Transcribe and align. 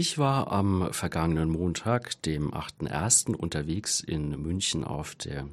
Ich 0.00 0.16
war 0.16 0.52
am 0.52 0.92
vergangenen 0.92 1.50
Montag, 1.50 2.22
dem 2.22 2.52
8.1., 2.52 3.34
unterwegs 3.34 3.98
in 3.98 4.40
München 4.40 4.84
auf 4.84 5.16
der 5.16 5.48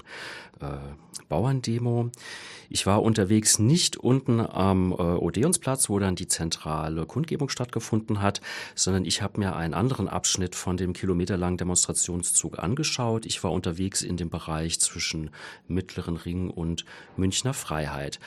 äh, 0.62 0.68
Bauerndemo. 1.30 2.12
Ich 2.70 2.86
war 2.86 3.02
unterwegs 3.02 3.58
nicht 3.58 3.98
unten 3.98 4.40
am 4.40 4.92
äh, 4.92 4.96
Odeonsplatz, 4.96 5.90
wo 5.90 5.98
dann 5.98 6.16
die 6.16 6.28
zentrale 6.28 7.08
Kundgebung 7.08 7.50
stattgefunden 7.50 8.22
hat, 8.22 8.40
sondern 8.76 9.06
ich 9.06 9.24
habe 9.24 9.40
mir 9.40 9.56
einen 9.56 9.74
anderen 9.74 10.08
Abschnitt 10.08 10.56
von 10.56 10.78
dem 10.78 10.94
kilometerlangen 10.94 11.58
Demonstrationszug 11.58 12.60
angeschaut. 12.60 13.26
Ich 13.26 13.44
war 13.44 13.52
unterwegs 13.52 14.04
in 14.04 14.16
dem 14.16 14.30
Bereich 14.30 14.80
zwischen 14.80 15.32
Mittleren 15.68 16.18
Ring 16.18 16.52
und 16.52 16.86
Münchner 17.18 17.56
Freiheit. 17.56 18.20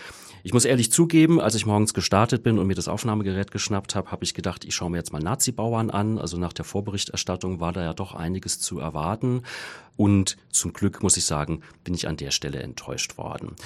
Ich 0.43 0.53
muss 0.53 0.65
ehrlich 0.65 0.91
zugeben, 0.93 1.41
als 1.41 1.55
ich 1.55 1.67
morgens 1.67 1.95
gestartet 1.95 2.43
bin 2.43 2.59
und 2.59 2.67
mir 2.67 2.75
das 2.75 2.89
Aufnahmegerät 2.89 3.51
geschnappt 3.51 3.95
habe, 3.95 4.11
habe 4.11 4.25
ich 4.25 4.35
gedacht, 4.35 4.65
ich 4.65 4.75
schaue 4.75 4.91
mir 4.91 4.99
jetzt 4.99 5.13
mal 5.13 5.21
Nazi-Bauern 5.21 5.91
an. 5.91 6.08
Also 6.17 6.39
nach 6.39 6.55
der 6.55 6.65
Vorberichterstattung 6.65 7.61
war 7.61 7.73
da 7.73 7.83
ja 7.83 7.93
doch 7.93 8.15
einiges 8.15 8.61
zu 8.61 8.79
erwarten. 8.79 9.43
Und 9.99 10.37
zum 10.51 10.73
Glück, 10.73 11.03
muss 11.03 11.17
ich 11.17 11.25
sagen, 11.25 11.63
bin 11.83 11.93
ich 11.93 12.07
an 12.07 12.17
der 12.17 12.31
Stelle 12.31 12.63
enttäuscht 12.63 13.19
worden. 13.19 13.57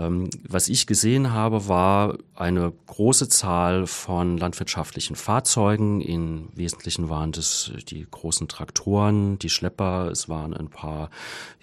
Ähm, 0.00 0.28
was 0.42 0.68
ich 0.68 0.88
gesehen 0.88 1.32
habe, 1.32 1.68
war 1.68 2.18
eine 2.34 2.72
große 2.86 3.28
Zahl 3.28 3.86
von 3.86 4.36
landwirtschaftlichen 4.36 5.14
Fahrzeugen. 5.14 6.00
Im 6.00 6.48
Wesentlichen 6.54 7.08
waren 7.08 7.30
das 7.30 7.70
die 7.88 8.04
großen 8.10 8.48
Traktoren, 8.48 9.38
die 9.38 9.48
Schlepper. 9.48 10.10
Es 10.10 10.28
waren 10.28 10.54
ein 10.54 10.70
paar 10.70 11.08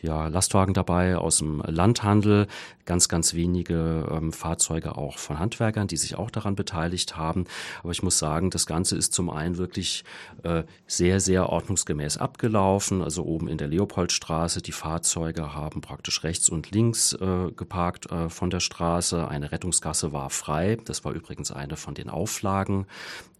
ja, 0.01 0.27
Lastwagen 0.27 0.73
dabei 0.73 1.17
aus 1.17 1.37
dem 1.37 1.61
Landhandel, 1.65 2.47
ganz, 2.85 3.07
ganz 3.07 3.33
wenige 3.33 4.07
ähm, 4.11 4.33
Fahrzeuge 4.33 4.97
auch 4.97 5.17
von 5.17 5.39
Handwerkern, 5.39 5.87
die 5.87 5.95
sich 5.95 6.17
auch 6.17 6.29
daran 6.29 6.55
beteiligt 6.55 7.15
haben. 7.15 7.45
Aber 7.81 7.91
ich 7.91 8.03
muss 8.03 8.19
sagen, 8.19 8.49
das 8.49 8.65
Ganze 8.65 8.97
ist 8.97 9.13
zum 9.13 9.29
einen 9.29 9.57
wirklich 9.57 10.03
äh, 10.43 10.63
sehr, 10.87 11.21
sehr 11.21 11.49
ordnungsgemäß 11.49 12.17
abgelaufen. 12.17 13.01
Also 13.01 13.23
oben 13.23 13.47
in 13.47 13.57
der 13.57 13.67
Leopoldstraße, 14.13 14.61
die 14.61 14.71
Fahrzeuge 14.71 15.53
haben 15.53 15.81
praktisch 15.81 16.23
rechts 16.23 16.49
und 16.49 16.71
links 16.71 17.13
äh, 17.13 17.51
geparkt 17.55 18.11
äh, 18.11 18.29
von 18.29 18.49
der 18.49 18.59
Straße. 18.59 19.27
Eine 19.27 19.51
Rettungsgasse 19.51 20.13
war 20.13 20.29
frei. 20.29 20.77
Das 20.85 21.03
war 21.03 21.13
übrigens 21.13 21.51
eine 21.51 21.77
von 21.77 21.95
den 21.95 22.09
Auflagen, 22.09 22.85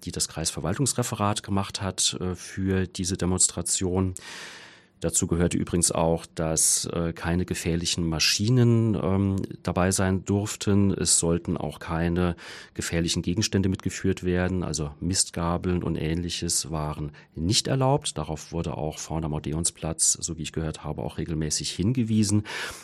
die 0.03 0.11
das 0.11 0.27
Kreisverwaltungsreferat 0.27 1.43
gemacht 1.43 1.81
hat 1.81 2.17
äh, 2.19 2.35
für 2.35 2.87
diese 2.87 3.17
Demonstration. 3.17 4.15
Dazu 5.03 5.27
gehörte 5.27 5.57
übrigens 5.57 5.91
auch, 5.91 6.25
dass 6.33 6.85
äh, 6.85 7.11
keine 7.11 7.43
gefährlichen 7.43 8.07
Maschinen 8.07 8.95
ähm, 8.95 9.35
dabei 9.61 9.91
sein 9.91 10.23
durften. 10.23 10.91
Es 10.91 11.19
sollten 11.19 11.57
auch 11.57 11.79
keine 11.79 12.37
gefährlichen 12.73 13.21
Gegenstände 13.21 13.67
mitgeführt 13.67 14.23
werden, 14.23 14.63
also 14.63 14.91
Mistgabeln 15.01 15.83
und 15.83 15.97
ähnliches 15.97 16.71
waren 16.71 17.11
nicht 17.35 17.67
erlaubt. 17.67 18.17
Darauf 18.17 18.53
wurde 18.53 18.77
auch 18.77 18.97
vorne 18.97 19.25
am 19.25 19.33
Odeonsplatz, 19.33 20.13
so 20.13 20.37
wie 20.37 20.43
ich 20.43 20.53
gehört 20.53 20.85
habe, 20.85 21.01
auch 21.01 21.17
regelmäßig 21.17 21.71
hingewiesen. 21.71 22.43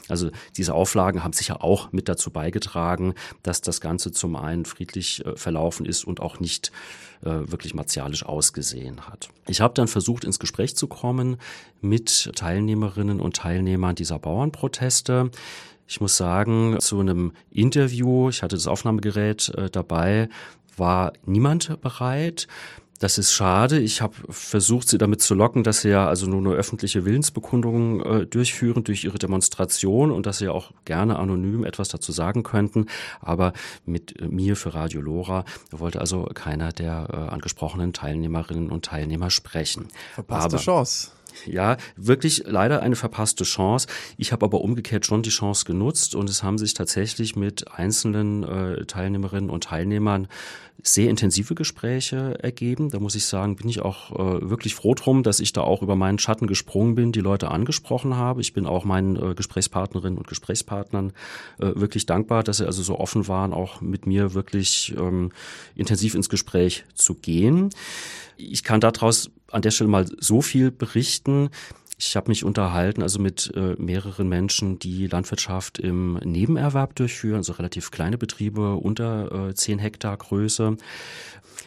Also 0.09 0.29
diese 0.57 0.73
Auflagen 0.73 1.23
haben 1.23 1.31
sicher 1.31 1.63
auch 1.63 1.93
mit 1.93 2.09
dazu 2.09 2.31
beigetragen, 2.31 3.13
dass 3.43 3.61
das 3.61 3.79
Ganze 3.79 4.11
zum 4.11 4.35
einen 4.35 4.65
friedlich 4.65 5.25
äh, 5.25 5.37
verlaufen 5.37 5.85
ist 5.85 6.03
und 6.03 6.19
auch 6.19 6.41
nicht 6.41 6.73
äh, 7.21 7.51
wirklich 7.51 7.73
martialisch 7.73 8.25
ausgesehen 8.25 9.07
hat. 9.07 9.29
Ich 9.47 9.61
habe 9.61 9.73
dann 9.73 9.87
versucht, 9.87 10.23
ins 10.23 10.39
Gespräch 10.39 10.75
zu 10.75 10.87
kommen 10.87 11.37
mit 11.81 12.08
Teilnehmerinnen 12.35 13.19
und 13.19 13.35
Teilnehmern 13.35 13.95
dieser 13.95 14.19
Bauernproteste. 14.19 15.31
Ich 15.87 16.01
muss 16.01 16.17
sagen, 16.17 16.77
zu 16.79 16.99
einem 16.99 17.31
Interview, 17.49 18.29
ich 18.29 18.43
hatte 18.43 18.55
das 18.55 18.67
Aufnahmegerät 18.67 19.49
äh, 19.57 19.69
dabei, 19.69 20.29
war 20.77 21.13
niemand 21.25 21.81
bereit. 21.81 22.47
Das 22.99 23.17
ist 23.17 23.31
schade. 23.31 23.79
Ich 23.79 24.01
habe 24.01 24.13
versucht, 24.29 24.89
sie 24.89 24.97
damit 24.97 25.21
zu 25.21 25.33
locken, 25.33 25.63
dass 25.63 25.81
sie 25.81 25.89
ja 25.89 26.07
also 26.07 26.27
nur 26.27 26.39
eine 26.39 26.59
öffentliche 26.59 27.05
Willensbekundungen 27.05 28.01
äh, 28.01 28.25
durchführen 28.25 28.83
durch 28.83 29.05
ihre 29.05 29.17
Demonstration 29.17 30.11
und 30.11 30.25
dass 30.25 30.39
sie 30.39 30.45
ja 30.45 30.51
auch 30.51 30.71
gerne 30.83 31.17
anonym 31.17 31.63
etwas 31.63 31.87
dazu 31.87 32.11
sagen 32.11 32.43
könnten. 32.43 32.87
Aber 33.21 33.53
mit 33.85 34.19
äh, 34.19 34.27
mir 34.27 34.57
für 34.57 34.73
Radio 34.73 34.99
Lora 34.99 35.45
wollte 35.71 36.01
also 36.01 36.25
keiner 36.33 36.73
der 36.73 37.07
äh, 37.11 37.15
angesprochenen 37.15 37.93
Teilnehmerinnen 37.93 38.69
und 38.69 38.83
Teilnehmer 38.83 39.29
sprechen. 39.29 39.87
Verpasste 40.13 40.57
Aber, 40.57 40.63
Chance. 40.63 41.11
Ja, 41.45 41.77
wirklich 41.95 42.43
leider 42.45 42.81
eine 42.81 42.95
verpasste 42.95 43.43
Chance. 43.43 43.87
Ich 44.17 44.31
habe 44.31 44.45
aber 44.45 44.61
umgekehrt 44.61 45.05
schon 45.05 45.23
die 45.23 45.29
Chance 45.29 45.65
genutzt 45.65 46.15
und 46.15 46.29
es 46.29 46.43
haben 46.43 46.57
sich 46.57 46.73
tatsächlich 46.73 47.35
mit 47.35 47.71
einzelnen 47.71 48.43
äh, 48.43 48.85
Teilnehmerinnen 48.85 49.49
und 49.49 49.65
Teilnehmern 49.65 50.27
sehr 50.81 51.09
intensive 51.09 51.55
Gespräche 51.55 52.41
ergeben. 52.41 52.89
Da 52.89 52.99
muss 52.99 53.15
ich 53.15 53.25
sagen, 53.25 53.55
bin 53.55 53.67
ich 53.67 53.81
auch 53.81 54.11
äh, 54.11 54.49
wirklich 54.49 54.75
froh 54.75 54.93
drum, 54.93 55.23
dass 55.23 55.39
ich 55.39 55.51
da 55.53 55.61
auch 55.61 55.81
über 55.81 55.95
meinen 55.95 56.19
Schatten 56.19 56.47
gesprungen 56.47 56.95
bin, 56.95 57.11
die 57.11 57.19
Leute 57.19 57.51
angesprochen 57.51 58.15
habe. 58.15 58.41
Ich 58.41 58.53
bin 58.53 58.65
auch 58.65 58.85
meinen 58.85 59.15
äh, 59.15 59.35
Gesprächspartnerinnen 59.35 60.17
und 60.17 60.27
Gesprächspartnern 60.27 61.11
äh, 61.59 61.71
wirklich 61.75 62.05
dankbar, 62.05 62.43
dass 62.43 62.57
sie 62.57 62.65
also 62.65 62.81
so 62.81 62.97
offen 62.97 63.27
waren, 63.27 63.53
auch 63.53 63.81
mit 63.81 64.07
mir 64.07 64.33
wirklich 64.33 64.95
ähm, 64.97 65.31
intensiv 65.75 66.15
ins 66.15 66.29
Gespräch 66.29 66.85
zu 66.93 67.15
gehen. 67.15 67.69
Ich 68.37 68.63
kann 68.63 68.79
daraus 68.79 69.31
an 69.51 69.61
der 69.61 69.71
Stelle 69.71 69.89
mal 69.89 70.05
so 70.19 70.41
viel 70.41 70.71
berichten. 70.71 71.49
Ich 71.97 72.15
habe 72.15 72.29
mich 72.29 72.45
unterhalten, 72.45 73.03
also 73.03 73.19
mit 73.19 73.51
äh, 73.55 73.75
mehreren 73.77 74.29
Menschen, 74.29 74.79
die 74.79 75.07
Landwirtschaft 75.07 75.79
im 75.79 76.13
Nebenerwerb 76.23 76.95
durchführen, 76.95 77.37
also 77.37 77.53
relativ 77.53 77.91
kleine 77.91 78.17
Betriebe 78.17 78.75
unter 78.75 79.49
äh, 79.49 79.53
10 79.53 79.79
Hektar 79.79 80.15
Größe. 80.15 80.77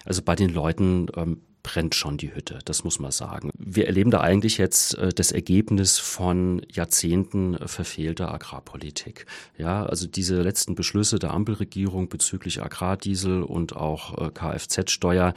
Also 0.07 0.23
bei 0.23 0.35
den 0.35 0.49
Leuten 0.49 1.09
ähm, 1.17 1.43
brennt 1.63 1.95
schon 1.95 2.17
die 2.17 2.35
Hütte, 2.35 2.59
das 2.65 2.85
muss 2.85 2.99
man 2.99 3.13
sagen. 3.13 3.51
Wir 3.59 3.87
erleben 3.87 4.11
da 4.11 4.21
eigentlich 4.21 4.59
jetzt 4.59 4.95
äh, 4.99 5.11
das 5.11 5.33
Ergebnis 5.33 5.99
von 5.99 6.63
Jahrzehnten 6.73 7.57
verfehlter 7.67 8.33
Agrarpolitik. 8.33 9.27
Ja, 9.57 9.85
also 9.85 10.07
diese 10.07 10.43
letzten 10.43 10.75
Beschlüsse 10.75 11.19
der 11.19 11.33
Ampelregierung 11.33 12.09
bezüglich 12.09 12.63
Agrardiesel 12.63 13.43
und 13.43 13.77
auch 13.77 14.19
äh, 14.19 14.31
Kfz-Steuer, 14.31 15.35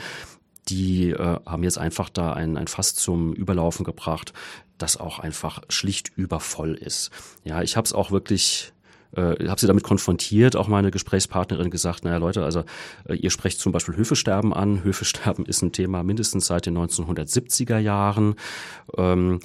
die 0.68 1.12
äh, 1.12 1.40
haben 1.46 1.64
jetzt 1.64 1.78
einfach 1.78 2.10
da 2.10 2.34
ein, 2.34 2.58
ein 2.58 2.68
Fass 2.68 2.96
zum 2.96 3.34
Überlaufen 3.34 3.84
gebracht, 3.84 4.34
das 4.78 4.98
auch 4.98 5.20
einfach 5.20 5.62
schlicht 5.70 6.12
übervoll 6.16 6.74
ist. 6.76 7.12
Ja, 7.44 7.62
ich 7.62 7.78
habe 7.78 7.86
es 7.86 7.94
auch 7.94 8.12
wirklich 8.12 8.74
äh, 9.16 9.48
habe 9.48 9.60
sie 9.60 9.68
damit 9.68 9.84
konfrontiert, 9.84 10.56
auch 10.56 10.68
meine 10.68 10.92
Gesprächspartnerin 10.92 11.70
gesagt, 11.70 12.04
naja 12.04 12.18
Leute, 12.18 12.44
also 12.44 12.64
äh, 13.08 13.16
ihr 13.16 13.30
sprecht 13.30 13.60
zum 13.60 13.72
Beispiel 13.72 13.96
Höfesterben 13.96 14.54
an. 14.54 14.84
Höfesterben 14.84 15.46
ist 15.48 15.62
ein 15.62 15.72
Thema 15.72 16.04
mindestens 16.04 16.48
seit 16.48 16.66
den 16.66 16.78
1970er 16.78 17.78
Jahren. 17.78 18.36
Ähm, 18.98 19.40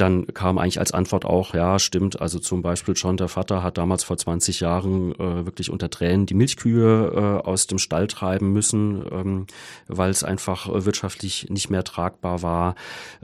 dann 0.00 0.26
kam 0.28 0.58
eigentlich 0.58 0.78
als 0.78 0.92
Antwort 0.92 1.24
auch, 1.24 1.54
ja, 1.54 1.78
stimmt, 1.78 2.20
also 2.20 2.38
zum 2.38 2.62
Beispiel 2.62 2.96
schon 2.96 3.16
der 3.16 3.28
Vater 3.28 3.62
hat 3.62 3.78
damals 3.78 4.04
vor 4.04 4.16
20 4.16 4.60
Jahren 4.60 5.12
äh, 5.14 5.44
wirklich 5.44 5.70
unter 5.70 5.90
Tränen 5.90 6.26
die 6.26 6.34
Milchkühe 6.34 7.12
äh, 7.42 7.46
aus 7.46 7.66
dem 7.66 7.78
Stall 7.78 8.06
treiben 8.06 8.52
müssen, 8.52 9.04
ähm, 9.10 9.46
weil 9.88 10.10
es 10.10 10.22
einfach 10.22 10.68
äh, 10.68 10.84
wirtschaftlich 10.84 11.48
nicht 11.50 11.68
mehr 11.68 11.84
tragbar 11.84 12.42
war. 12.42 12.74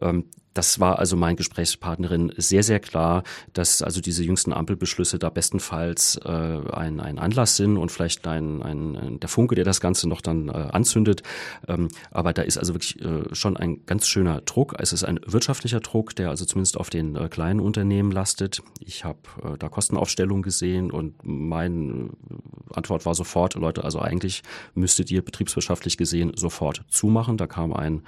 Ähm, 0.00 0.24
das 0.54 0.80
war 0.80 0.98
also 0.98 1.16
mein 1.16 1.36
Gesprächspartnerin 1.36 2.32
sehr, 2.36 2.62
sehr 2.62 2.80
klar, 2.80 3.24
dass 3.52 3.82
also 3.82 4.00
diese 4.00 4.22
jüngsten 4.24 4.52
Ampelbeschlüsse 4.52 5.18
da 5.18 5.28
bestenfalls 5.28 6.16
äh, 6.24 6.28
ein, 6.28 7.00
ein 7.00 7.18
Anlass 7.18 7.56
sind 7.56 7.76
und 7.76 7.90
vielleicht 7.90 8.26
ein, 8.26 8.62
ein, 8.62 9.18
der 9.20 9.28
Funke, 9.28 9.56
der 9.56 9.64
das 9.64 9.80
Ganze 9.80 10.08
noch 10.08 10.20
dann 10.20 10.48
äh, 10.48 10.52
anzündet. 10.52 11.22
Ähm, 11.66 11.88
aber 12.10 12.32
da 12.32 12.42
ist 12.42 12.56
also 12.56 12.74
wirklich 12.74 13.00
äh, 13.02 13.34
schon 13.34 13.56
ein 13.56 13.84
ganz 13.86 14.06
schöner 14.06 14.40
Druck. 14.42 14.76
Es 14.78 14.92
ist 14.92 15.04
ein 15.04 15.20
wirtschaftlicher 15.26 15.80
Druck, 15.80 16.14
der 16.14 16.30
also 16.30 16.44
zumindest 16.44 16.76
auf 16.76 16.88
den 16.88 17.16
äh, 17.16 17.28
kleinen 17.28 17.60
Unternehmen 17.60 18.12
lastet. 18.12 18.62
Ich 18.80 19.04
habe 19.04 19.18
äh, 19.42 19.58
da 19.58 19.68
Kostenaufstellung 19.68 20.42
gesehen 20.42 20.92
und 20.92 21.14
meine 21.24 21.74
äh, 21.74 22.74
Antwort 22.74 23.04
war 23.06 23.14
sofort, 23.14 23.54
Leute, 23.54 23.82
also 23.82 23.98
eigentlich 23.98 24.42
müsstet 24.74 25.10
ihr 25.10 25.22
betriebswirtschaftlich 25.22 25.96
gesehen 25.96 26.32
sofort 26.36 26.84
zumachen. 26.88 27.36
Da 27.36 27.48
kam 27.48 27.72
ein 27.72 28.02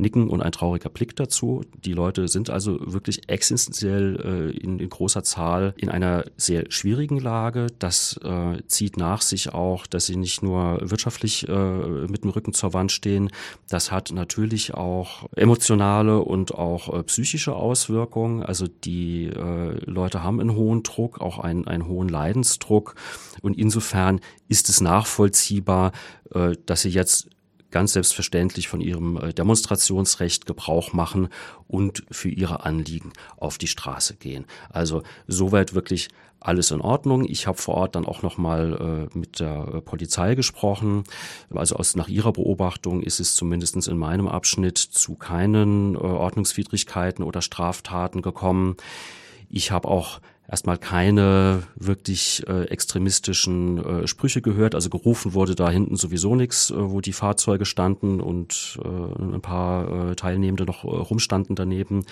Nicken 0.00 0.28
und 0.28 0.42
ein 0.42 0.52
trauriger 0.52 0.90
Blick 0.90 1.16
dazu. 1.16 1.62
Die 1.84 1.92
Leute 1.92 2.28
sind 2.28 2.50
also 2.50 2.78
wirklich 2.92 3.28
existenziell 3.28 4.52
äh, 4.54 4.56
in, 4.58 4.78
in, 4.78 4.88
großer 4.88 5.22
Zahl 5.22 5.74
in 5.76 5.88
einer 5.88 6.24
sehr 6.36 6.64
schwierigen 6.70 7.18
Lage. 7.18 7.68
Das 7.78 8.18
äh, 8.22 8.62
zieht 8.66 8.96
nach 8.96 9.22
sich 9.22 9.52
auch, 9.52 9.86
dass 9.86 10.06
sie 10.06 10.16
nicht 10.16 10.42
nur 10.42 10.78
wirtschaftlich 10.82 11.48
äh, 11.48 11.52
mit 11.52 12.24
dem 12.24 12.30
Rücken 12.30 12.52
zur 12.52 12.72
Wand 12.74 12.92
stehen. 12.92 13.30
Das 13.68 13.90
hat 13.90 14.12
natürlich 14.12 14.74
auch 14.74 15.28
emotionale 15.36 16.20
und 16.20 16.54
auch 16.54 16.92
äh, 16.92 17.02
psychische 17.04 17.54
Auswirkungen. 17.54 18.42
Also 18.42 18.66
die 18.66 19.26
äh, 19.26 19.90
Leute 19.90 20.22
haben 20.22 20.40
einen 20.40 20.54
hohen 20.54 20.82
Druck, 20.82 21.20
auch 21.20 21.38
einen, 21.38 21.66
einen 21.66 21.86
hohen 21.86 22.08
Leidensdruck. 22.08 22.94
Und 23.42 23.56
insofern 23.56 24.20
ist 24.48 24.68
es 24.68 24.80
nachvollziehbar, 24.80 25.92
äh, 26.34 26.56
dass 26.66 26.82
sie 26.82 26.90
jetzt 26.90 27.29
ganz 27.70 27.92
selbstverständlich 27.92 28.68
von 28.68 28.80
ihrem 28.80 29.16
äh, 29.16 29.32
Demonstrationsrecht 29.32 30.46
Gebrauch 30.46 30.92
machen 30.92 31.28
und 31.68 32.04
für 32.10 32.28
ihre 32.28 32.64
Anliegen 32.64 33.12
auf 33.36 33.58
die 33.58 33.68
Straße 33.68 34.16
gehen. 34.16 34.44
Also 34.70 35.02
soweit 35.26 35.74
wirklich 35.74 36.08
alles 36.40 36.70
in 36.70 36.80
Ordnung. 36.80 37.26
Ich 37.28 37.46
habe 37.46 37.58
vor 37.58 37.74
Ort 37.74 37.94
dann 37.94 38.06
auch 38.06 38.22
noch 38.22 38.38
mal 38.38 39.08
äh, 39.12 39.18
mit 39.18 39.40
der 39.40 39.68
äh, 39.74 39.80
Polizei 39.82 40.34
gesprochen. 40.34 41.04
Also 41.54 41.76
aus 41.76 41.94
nach 41.96 42.08
ihrer 42.08 42.32
Beobachtung 42.32 43.02
ist 43.02 43.20
es 43.20 43.34
zumindestens 43.34 43.86
in 43.86 43.98
meinem 43.98 44.26
Abschnitt 44.26 44.78
zu 44.78 45.14
keinen 45.14 45.94
äh, 45.94 45.98
Ordnungswidrigkeiten 45.98 47.24
oder 47.24 47.42
Straftaten 47.42 48.22
gekommen. 48.22 48.76
Ich 49.50 49.70
habe 49.70 49.88
auch 49.88 50.20
erstmal 50.50 50.78
keine 50.78 51.62
wirklich 51.76 52.42
äh, 52.48 52.64
extremistischen 52.64 53.78
äh, 54.02 54.06
Sprüche 54.08 54.42
gehört. 54.42 54.74
Also 54.74 54.90
gerufen 54.90 55.32
wurde 55.32 55.54
da 55.54 55.70
hinten 55.70 55.96
sowieso 55.96 56.34
nichts, 56.34 56.70
äh, 56.70 56.74
wo 56.76 57.00
die 57.00 57.12
Fahrzeuge 57.12 57.64
standen 57.64 58.20
und 58.20 58.78
äh, 58.82 59.22
ein 59.22 59.40
paar 59.40 60.10
äh, 60.10 60.16
Teilnehmende 60.16 60.64
noch 60.64 60.84
äh, 60.84 60.88
rumstanden 60.88 61.54
daneben. 61.54 62.04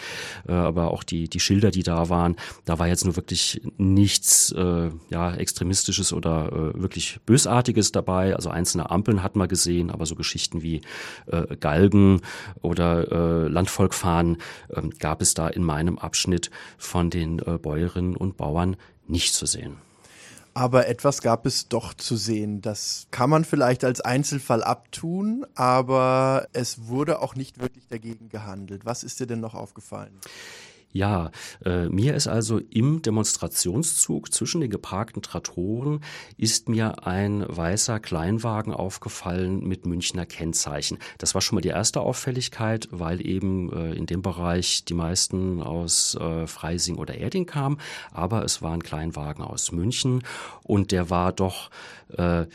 Äh, 0.46 0.52
aber 0.52 0.93
auch 0.93 1.02
die, 1.02 1.29
die 1.29 1.40
Schilder, 1.40 1.73
die 1.73 1.82
da 1.82 2.08
waren, 2.08 2.37
da 2.64 2.79
war 2.79 2.87
jetzt 2.87 3.05
nur 3.05 3.17
wirklich 3.17 3.61
nichts 3.76 4.52
äh, 4.52 4.91
ja, 5.11 5.34
Extremistisches 5.34 6.12
oder 6.12 6.52
äh, 6.52 6.81
wirklich 6.81 7.19
Bösartiges 7.26 7.91
dabei. 7.91 8.37
Also 8.37 8.50
einzelne 8.50 8.91
Ampeln 8.91 9.23
hat 9.25 9.34
man 9.34 9.49
gesehen, 9.49 9.91
aber 9.91 10.06
so 10.06 10.14
Geschichten 10.14 10.62
wie 10.62 10.81
äh, 11.26 11.56
Galgen 11.56 12.20
oder 12.62 13.11
äh, 13.11 13.49
Landvolkfahnen 13.49 14.37
äh, 14.69 14.82
gab 15.00 15.23
es 15.23 15.34
da 15.34 15.49
in 15.49 15.64
meinem 15.64 15.99
Abschnitt 15.99 16.52
von 16.76 17.11
den 17.11 17.41
äh, 17.41 17.58
Bäuerinnen 17.58 18.14
und 18.17 18.27
und 18.28 18.36
Bauern 18.36 18.76
nicht 19.06 19.34
zu 19.34 19.46
sehen. 19.46 19.78
Aber 20.54 20.88
etwas 20.88 21.22
gab 21.22 21.46
es 21.46 21.69
doch 21.69 21.94
zu 21.94 22.16
sehen. 22.16 22.60
Das 22.60 23.06
kann 23.10 23.30
man 23.30 23.44
vielleicht 23.44 23.84
als 23.84 24.00
Einzelfall 24.00 24.64
abtun, 24.64 25.46
aber 25.54 26.48
es 26.52 26.88
wurde 26.88 27.22
auch 27.22 27.36
nicht 27.36 27.60
wirklich 27.60 27.86
dagegen 27.86 28.28
gehandelt. 28.28 28.84
Was 28.84 29.04
ist 29.04 29.20
dir 29.20 29.26
denn 29.26 29.40
noch 29.40 29.54
aufgefallen? 29.54 30.19
Ja, 30.90 31.31
äh, 31.64 31.88
mir 31.88 32.14
ist 32.14 32.29
also 32.29 32.58
im 32.70 33.02
Demonstrationszug 33.02 34.32
zwischen 34.32 34.62
den 34.62 34.70
geparkten 34.70 35.20
Traktoren 35.20 36.00
ist 36.38 36.70
mir 36.70 37.06
ein 37.06 37.44
weißer 37.46 38.00
Kleinwagen 38.00 38.73
aufgefallen 38.73 39.67
mit 39.67 39.85
Münchner 39.85 40.25
Kennzeichen. 40.25 40.99
Das 41.19 41.35
war 41.35 41.43
schon 41.43 41.56
mal 41.56 41.61
die 41.61 41.69
erste 41.69 42.00
Auffälligkeit, 42.00 42.88
weil 42.90 43.25
eben 43.26 43.70
äh, 43.70 43.93
in 43.93 44.06
dem 44.06 44.23
Bereich 44.23 44.85
die 44.87 44.94
meisten 44.94 45.62
aus 45.62 46.14
äh, 46.14 46.46
Freising 46.46 46.96
oder 46.96 47.14
Erding 47.17 47.44
kamen, 47.44 47.79
aber 48.11 48.44
es 48.44 48.62
war 48.62 48.73
ein 48.73 48.82
Kleinwagen 48.82 49.44
aus 49.44 49.73
München 49.73 50.23
und 50.62 50.91
der 50.91 51.11
war 51.11 51.32
doch 51.32 51.70
äh, 52.17 52.46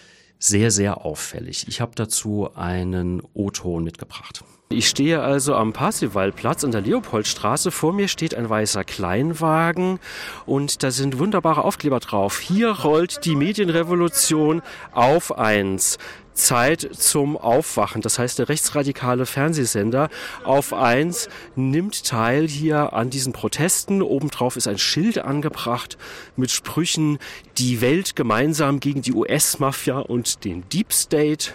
sehr, 0.44 0.72
sehr 0.72 1.06
auffällig. 1.06 1.68
Ich 1.70 1.80
habe 1.80 1.94
dazu 1.96 2.50
einen 2.54 3.22
O-Ton 3.34 3.84
mitgebracht. 3.84 4.44
Ich 4.68 4.90
stehe 4.90 5.22
also 5.22 5.56
am 5.56 5.72
Parsifalplatz 5.72 6.64
an 6.64 6.72
der 6.72 6.82
Leopoldstraße. 6.82 7.72
Vor 7.72 7.94
mir 7.94 8.08
steht 8.08 8.36
ein 8.36 8.50
weißer 8.50 8.84
Kleinwagen 8.84 10.00
und 10.46 10.84
da 10.84 10.92
sind 10.92 11.20
wunderbare 11.20 11.64
Aufkleber 11.64 12.00
drauf. 12.00 12.40
Hier 12.40 12.72
rollt 12.72 13.24
die 13.24 13.36
Medienrevolution 13.36 14.62
auf 14.92 15.38
eins. 15.38 15.98
Zeit 16.34 16.90
zum 16.94 17.38
Aufwachen. 17.38 18.02
Das 18.02 18.20
heißt, 18.20 18.40
der 18.40 18.50
rechtsradikale 18.50 19.26
Fernsehsender 19.26 20.10
auf 20.44 20.74
eins 20.74 21.30
nimmt 21.56 22.06
teil 22.06 22.48
hier 22.48 22.94
an 22.94 23.10
diesen 23.10 23.34
Protesten. 23.34 24.02
Obendrauf 24.02 24.56
ist 24.56 24.68
ein 24.68 24.78
Schild 24.78 25.20
angebracht 25.20 25.98
mit 26.36 26.52
Sprüchen, 26.52 27.20
die 27.58 27.82
Welt 27.82 28.16
gemeinsam 28.16 28.80
gegen 28.80 29.02
die 29.02 29.14
US-Mafia 29.14 30.00
und 30.00 30.44
den 30.46 30.68
Deep 30.70 30.94
State. 30.94 31.52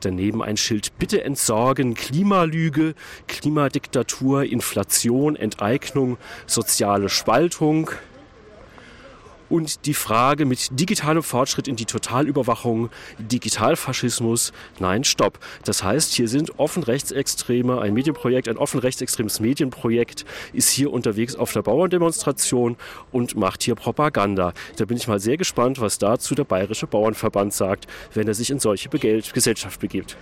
Daneben 0.00 0.42
ein 0.42 0.56
Schild 0.56 0.98
Bitte 0.98 1.24
entsorgen, 1.24 1.94
Klimalüge, 1.94 2.94
Klimadiktatur, 3.26 4.44
Inflation, 4.44 5.34
Enteignung, 5.34 6.18
soziale 6.46 7.08
Spaltung 7.08 7.90
und 9.54 9.86
die 9.86 9.94
Frage 9.94 10.46
mit 10.46 10.80
digitalem 10.80 11.22
Fortschritt 11.22 11.68
in 11.68 11.76
die 11.76 11.84
Totalüberwachung, 11.84 12.90
Digitalfaschismus, 13.20 14.52
nein, 14.80 15.04
stopp. 15.04 15.38
Das 15.64 15.84
heißt, 15.84 16.12
hier 16.12 16.26
sind 16.26 16.58
offen 16.58 16.82
Rechtsextreme, 16.82 17.80
ein 17.80 17.94
Medienprojekt, 17.94 18.48
ein 18.48 18.56
offen 18.56 18.80
rechtsextremes 18.80 19.38
Medienprojekt 19.38 20.24
ist 20.52 20.70
hier 20.70 20.92
unterwegs 20.92 21.36
auf 21.36 21.52
der 21.52 21.62
Bauerndemonstration 21.62 22.76
und 23.12 23.36
macht 23.36 23.62
hier 23.62 23.76
Propaganda. 23.76 24.54
Da 24.76 24.86
bin 24.86 24.96
ich 24.96 25.06
mal 25.06 25.20
sehr 25.20 25.36
gespannt, 25.36 25.80
was 25.80 25.98
dazu 25.98 26.34
der 26.34 26.42
Bayerische 26.42 26.88
Bauernverband 26.88 27.52
sagt, 27.52 27.86
wenn 28.12 28.26
er 28.26 28.34
sich 28.34 28.50
in 28.50 28.58
solche 28.58 28.88
Gesellschaft 28.88 29.78
begibt. 29.78 30.16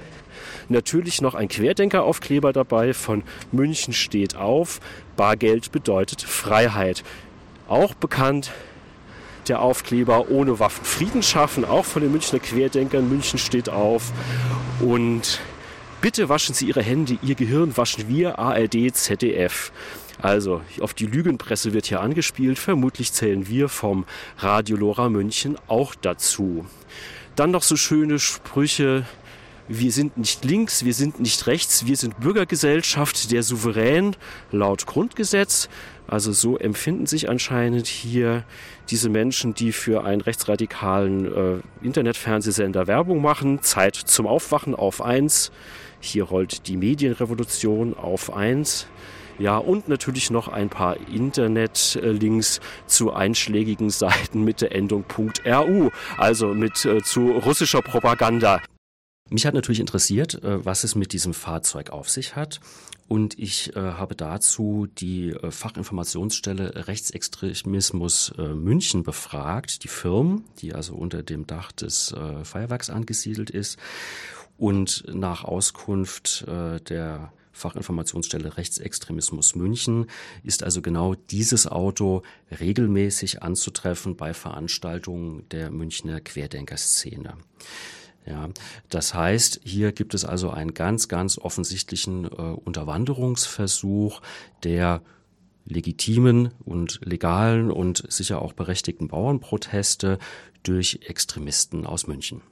Natürlich 0.69 1.23
noch 1.23 1.35
ein 1.35 1.49
Querdenkeraufkleber 1.49 2.53
dabei 2.53 2.93
von 2.93 3.23
München 3.51 3.95
steht 3.95 4.37
auf. 4.37 4.81
Bargeld 5.17 5.73
bedeutet 5.73 6.21
Freiheit. 6.21 7.03
Auch 7.67 7.95
bekannt 7.95 8.51
der 9.49 9.61
Aufkleber 9.61 10.31
ohne 10.31 10.59
Waffen 10.59 10.85
Frieden 10.85 11.23
schaffen, 11.23 11.65
auch 11.65 11.85
von 11.85 12.03
den 12.03 12.13
Münchner 12.13 12.39
Querdenkern. 12.39 13.09
München 13.09 13.39
steht 13.39 13.69
auf. 13.69 14.13
Und 14.81 15.41
bitte 16.01 16.29
waschen 16.29 16.55
Sie 16.55 16.67
Ihre 16.67 16.83
Hände, 16.83 17.19
Ihr 17.23 17.35
Gehirn 17.35 17.77
waschen 17.77 18.09
wir, 18.09 18.39
ARD, 18.39 18.95
ZDF. 18.95 19.73
Also 20.21 20.61
auf 20.81 20.95
die 20.95 21.07
Lügenpresse 21.07 21.73
wird 21.73 21.87
hier 21.87 22.01
angespielt. 22.01 22.59
Vermutlich 22.59 23.13
zählen 23.13 23.49
wir 23.49 23.69
vom 23.69 24.05
Radio 24.39 24.77
Lora 24.77 25.09
München 25.09 25.57
auch 25.67 25.95
dazu. 25.95 26.65
Dann 27.35 27.51
noch 27.51 27.63
so 27.63 27.77
schöne 27.77 28.19
Sprüche. 28.19 29.05
Wir 29.69 29.93
sind 29.93 30.19
nicht 30.19 30.45
links, 30.45 30.85
wir 30.85 30.93
sind 30.93 31.21
nicht 31.21 31.47
rechts, 31.47 31.87
wir 31.87 31.97
sind 31.97 32.19
Bürgergesellschaft, 32.19 33.31
der 33.31 33.43
Souverän 33.43 34.17
laut 34.51 34.87
Grundgesetz. 34.87 35.69
Also 36.09 36.33
so 36.33 36.59
empfinden 36.59 37.07
sich 37.07 37.29
anscheinend 37.31 37.87
hier 37.87 38.45
diese 38.91 39.09
Menschen, 39.09 39.55
die 39.55 39.73
für 39.73 40.05
einen 40.05 40.21
rechtsradikalen 40.21 41.33
äh, 41.33 41.61
Internetfernsehsender 41.81 42.87
Werbung 42.87 43.23
machen. 43.23 43.63
Zeit 43.63 43.95
zum 43.95 44.27
Aufwachen 44.27 44.75
auf 44.75 45.01
eins. 45.01 45.53
Hier 46.01 46.25
rollt 46.25 46.67
die 46.67 46.77
Medienrevolution 46.77 47.95
auf 47.97 48.35
eins. 48.35 48.89
Ja, 49.39 49.57
und 49.57 49.89
natürlich 49.89 50.31
noch 50.31 50.49
ein 50.49 50.69
paar 50.69 50.97
Internetlinks 51.09 52.61
zu 52.87 53.13
einschlägigen 53.13 53.91
Seiten 53.91 54.45
mit 54.45 54.61
der 54.61 54.75
Endung 54.75 55.05
.ru, 55.17 55.91
also 56.19 56.49
mit 56.49 56.85
äh, 56.85 57.03
zu 57.03 57.31
russischer 57.31 57.81
Propaganda. 57.81 58.61
Mich 59.33 59.47
hat 59.47 59.55
natürlich 59.55 59.81
interessiert, 59.81 60.43
äh, 60.45 60.63
was 60.63 60.85
es 60.85 60.95
mit 60.95 61.15
diesem 61.15 61.33
Fahrzeug 61.33 61.89
auf 61.89 62.11
sich 62.11 62.37
hat. 62.37 62.61
Und 63.09 63.39
ich 63.39 63.75
äh, 63.75 63.81
habe 63.81 64.15
dazu 64.15 64.87
die 64.99 65.31
äh, 65.31 65.51
Fachinformationsstelle 65.51 66.87
Rechtsextremismus 66.87 68.35
München 68.37 69.03
befragt, 69.03 69.85
die 69.85 69.89
Firmen, 69.89 70.45
die 70.59 70.75
also 70.75 70.95
unter 70.95 71.23
dem 71.23 71.47
Dach 71.47 71.73
des 71.73 72.15
Feuerwerks 72.43 72.91
angesiedelt 72.91 73.49
ist. 73.49 73.79
Und 74.59 75.05
nach 75.13 75.45
Auskunft 75.45 76.45
der 76.47 77.33
Fachinformationsstelle 77.53 78.57
Rechtsextremismus 78.57 79.55
München 79.55 80.07
ist 80.43 80.63
also 80.63 80.83
genau 80.83 81.15
dieses 81.15 81.67
Auto 81.67 82.23
regelmäßig 82.61 83.43
anzutreffen 83.43 84.17
bei 84.17 84.35
Veranstaltungen 84.35 85.49
der 85.51 85.71
Münchner 85.71 86.21
Querdenkerszene. 86.21 87.37
Ja, 88.25 88.49
das 88.89 89.15
heißt, 89.15 89.61
hier 89.65 89.93
gibt 89.93 90.15
es 90.15 90.25
also 90.25 90.51
einen 90.51 90.75
ganz, 90.75 91.09
ganz 91.09 91.39
offensichtlichen 91.39 92.25
äh, 92.27 92.29
Unterwanderungsversuch 92.29 94.21
der 94.63 95.03
legitimen 95.65 96.53
und 96.65 97.01
legalen 97.05 97.71
und 97.71 98.05
sicher 98.09 98.43
auch 98.43 98.53
berechtigten 98.53 99.09
Bauernproteste 99.09 100.19
durch 100.63 101.01
Extremisten 101.07 101.87
aus 101.87 102.07
München. 102.07 102.43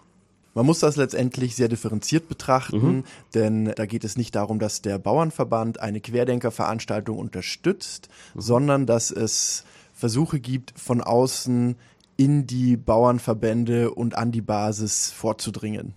Man 0.55 0.67
muss 0.67 0.81
das 0.81 0.97
letztendlich 0.97 1.55
sehr 1.55 1.69
differenziert 1.69 2.29
betrachten, 2.29 2.97
mhm. 2.97 3.05
denn 3.35 3.73
da 3.77 3.87
geht 3.87 4.03
es 4.03 4.17
nicht 4.17 4.35
darum, 4.35 4.59
dass 4.59 4.83
der 4.83 4.99
Bauernverband 4.99 5.79
eine 5.79 6.01
Querdenkerveranstaltung 6.01 7.17
unterstützt, 7.17 8.09
mhm. 8.35 8.41
sondern 8.41 8.87
dass 8.87 9.13
es 9.13 9.65
Versuche 9.95 10.41
gibt, 10.41 10.73
von 10.79 11.03
außen 11.03 11.77
in 12.21 12.47
die 12.47 12.77
Bauernverbände 12.77 13.93
und 13.93 14.15
an 14.15 14.31
die 14.31 14.43
Basis 14.43 15.11
vorzudringen. 15.11 15.95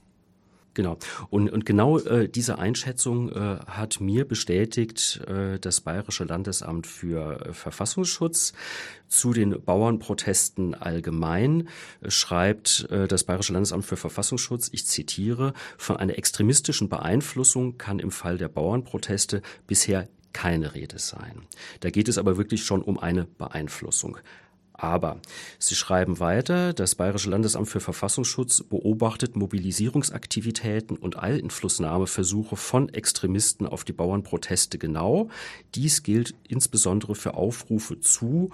Genau. 0.74 0.98
Und, 1.30 1.50
und 1.50 1.66
genau 1.66 2.00
äh, 2.00 2.30
diese 2.30 2.60
Einschätzung 2.60 3.30
äh, 3.30 3.60
hat 3.68 4.00
mir 4.00 4.26
bestätigt 4.26 5.20
äh, 5.28 5.60
das 5.60 5.82
Bayerische 5.82 6.24
Landesamt 6.24 6.88
für 6.88 7.46
äh, 7.46 7.54
Verfassungsschutz. 7.54 8.54
Zu 9.10 9.34
den 9.34 9.62
Bauernprotesten 9.62 10.76
allgemein 10.76 11.68
äh, 12.00 12.10
schreibt 12.10 12.88
äh, 12.90 13.06
das 13.10 13.26
Bayerische 13.26 13.52
Landesamt 13.52 13.84
für 13.84 13.98
Verfassungsschutz, 13.98 14.70
ich 14.72 14.88
zitiere, 14.88 15.52
von 15.78 15.98
einer 15.98 16.18
extremistischen 16.18 16.88
Beeinflussung 16.88 17.78
kann 17.78 18.00
im 18.00 18.12
Fall 18.12 18.38
der 18.38 18.48
Bauernproteste 18.48 19.42
bisher 19.68 20.08
keine 20.32 20.74
Rede 20.74 21.00
sein. 21.00 21.44
Da 21.82 21.92
geht 21.92 22.08
es 22.08 22.18
aber 22.18 22.38
wirklich 22.38 22.64
schon 22.64 22.82
um 22.82 22.98
eine 22.98 23.26
Beeinflussung. 23.26 24.18
Aber 24.74 25.22
Sie 25.60 25.76
schreiben 25.76 26.20
weiter, 26.20 26.74
das 26.74 26.96
Bayerische 26.96 27.30
Landesamt 27.30 27.70
für 27.70 27.80
Verfassungsschutz 27.80 28.64
beobachtet 28.64 29.36
Mobilisierungsaktivitäten 29.36 30.98
und 30.98 31.18
Einflussnahmeversuche 31.18 32.56
von 32.56 32.90
Extremisten 32.90 33.68
auf 33.68 33.84
die 33.84 33.94
Bauernproteste 33.94 34.80
genau. 34.80 35.30
Dies 35.76 36.02
gilt 36.02 36.34
insbesondere 36.48 37.14
für 37.14 37.36
Aufrufe 37.36 38.00
zu 38.00 38.50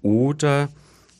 oder 0.00 0.68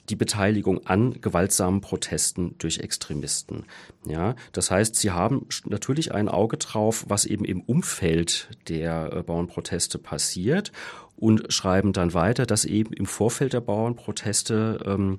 die 0.09 0.17
Beteiligung 0.17 0.87
an 0.87 1.21
gewaltsamen 1.21 1.81
Protesten 1.81 2.57
durch 2.59 2.79
Extremisten. 2.79 3.67
Ja, 4.07 4.35
das 4.53 4.71
heißt, 4.71 4.97
sie 4.97 5.13
haben 5.13 5.47
natürlich 5.65 6.13
ein 6.13 6.29
Auge 6.29 6.57
drauf, 6.57 7.05
was 7.09 7.25
eben 7.25 7.45
im 7.45 7.61
Umfeld 7.61 8.49
der 8.69 9.13
äh, 9.13 9.23
Bauernproteste 9.23 9.99
passiert 9.99 10.73
und 11.17 11.53
schreiben 11.53 11.93
dann 11.93 12.15
weiter, 12.15 12.47
dass 12.47 12.65
eben 12.65 12.93
im 12.93 13.07
Vorfeld 13.07 13.53
der 13.53 13.61
Bauernproteste 13.61 14.81
ähm, 14.85 15.19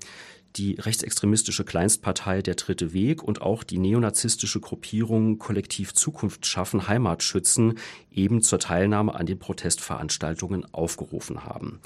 die 0.56 0.76
rechtsextremistische 0.76 1.64
Kleinstpartei 1.64 2.42
Der 2.42 2.56
Dritte 2.56 2.94
Weg 2.94 3.24
und 3.24 3.42
auch 3.42 3.64
die 3.64 3.80
neonazistische 3.80 4.60
Gruppierung 4.60 5.40
Kollektiv 5.40 5.94
Zukunft 5.94 6.46
schaffen, 6.46 6.88
Heimatschützen 6.88 7.80
eben 8.12 8.42
zur 8.42 8.60
Teilnahme 8.60 9.16
an 9.16 9.26
den 9.26 9.40
Protestveranstaltungen 9.40 10.72
aufgerufen 10.74 11.46
haben. 11.46 11.80